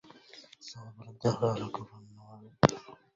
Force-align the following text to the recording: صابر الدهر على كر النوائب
صابر 0.59 1.09
الدهر 1.09 1.45
على 1.49 1.67
كر 1.69 1.85
النوائب 1.97 2.51